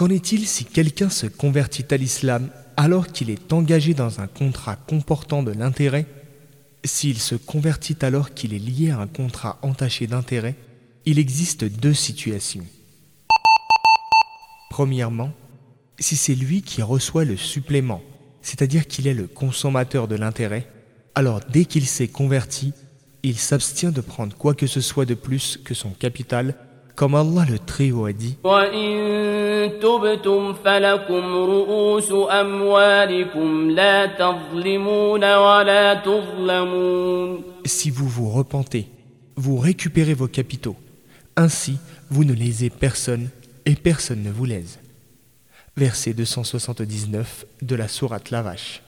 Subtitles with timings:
[0.00, 2.48] Qu'en est-il si quelqu'un se convertit à l'islam
[2.78, 6.06] alors qu'il est engagé dans un contrat comportant de l'intérêt?
[6.82, 10.54] S'il se convertit alors qu'il est lié à un contrat entaché d'intérêt,
[11.04, 12.64] il existe deux situations.
[14.70, 15.34] Premièrement,
[15.98, 18.00] si c'est lui qui reçoit le supplément,
[18.40, 20.66] c'est-à-dire qu'il est le consommateur de l'intérêt,
[21.14, 22.72] alors dès qu'il s'est converti,
[23.22, 26.54] il s'abstient de prendre quoi que ce soit de plus que son capital,
[27.00, 28.36] comme Allah le Très-Haut a dit.
[37.64, 38.86] Si vous vous repentez,
[39.36, 40.76] vous récupérez vos capitaux.
[41.36, 41.78] Ainsi,
[42.10, 43.30] vous ne lésez personne
[43.64, 44.78] et personne ne vous lèse.
[45.78, 48.82] Verset 279 de la sourate La Vache.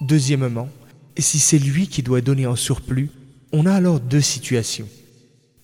[0.00, 0.70] Deuxièmement,
[1.18, 3.10] si c'est lui qui doit donner en surplus,
[3.52, 4.88] on a alors deux situations.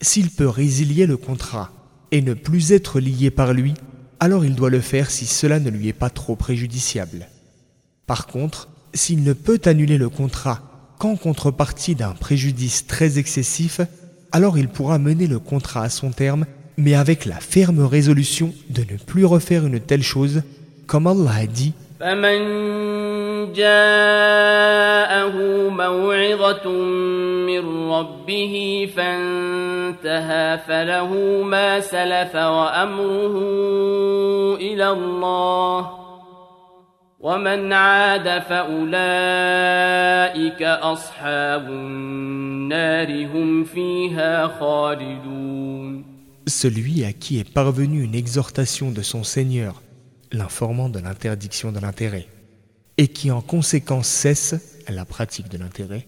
[0.00, 1.70] S'il peut résilier le contrat
[2.10, 3.74] et ne plus être lié par lui,
[4.20, 7.28] alors il doit le faire si cela ne lui est pas trop préjudiciable.
[8.06, 10.62] Par contre, s'il ne peut annuler le contrat
[10.98, 13.80] qu'en contrepartie d'un préjudice très excessif,
[14.32, 18.82] alors il pourra mener le contrat à son terme, mais avec la ferme résolution de
[18.82, 20.42] ne plus refaire une telle chose,
[20.86, 21.72] comme Allah a dit
[46.46, 49.82] celui à qui est parvenue une exhortation de son Seigneur,
[50.32, 52.28] l'informant de l'interdiction de l'intérêt,
[52.98, 54.54] et qui en conséquence cesse
[54.88, 56.06] la pratique de l'intérêt,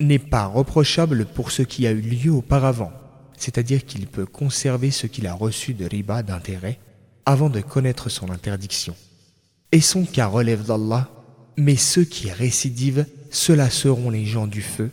[0.00, 2.92] n'est pas reprochable pour ce qui a eu lieu auparavant,
[3.36, 6.78] c'est-à-dire qu'il peut conserver ce qu'il a reçu de riba d'intérêt
[7.24, 8.94] avant de connaître son interdiction.
[9.72, 11.08] Et son cas relève d'Allah,
[11.56, 14.90] mais ceux qui récidivent, ceux-là seront les gens du feu,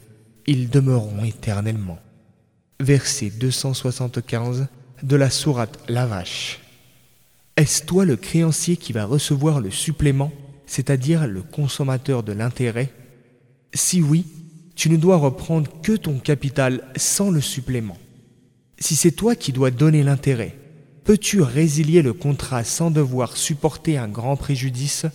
[0.47, 1.99] ils demeureront éternellement
[2.79, 4.67] verset 275
[5.01, 6.59] de la sourate La Vache.
[7.55, 10.31] Est-ce toi le créancier qui va recevoir le supplément,
[10.65, 12.91] c'est-à-dire le consommateur de l'intérêt?
[13.73, 14.25] Si oui,
[14.75, 17.97] tu ne dois reprendre que ton capital sans le supplément.
[18.79, 20.57] Si c'est toi qui dois donner l'intérêt,
[21.03, 25.05] peux-tu résilier le contrat sans devoir supporter un grand préjudice?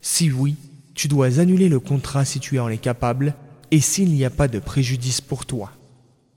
[0.00, 0.56] Si oui,
[0.94, 3.34] tu dois annuler le contrat si tu en es capable
[3.70, 5.72] et s'il n'y a pas de préjudice pour toi.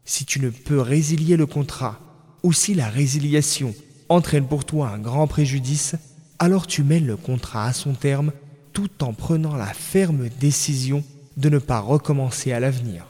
[0.06, 2.00] Si tu ne peux résilier le contrat,
[2.44, 3.74] ou si la résiliation
[4.10, 5.96] entraîne pour toi un grand préjudice,
[6.40, 8.32] alors tu mènes le contrat à son terme
[8.74, 11.04] tout en prenant la ferme décision
[11.38, 13.06] de ne pas recommencer à l'avenir.